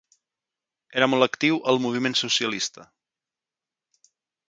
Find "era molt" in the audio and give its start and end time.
1.01-1.27